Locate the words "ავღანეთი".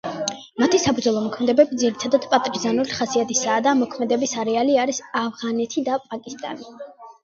5.25-5.89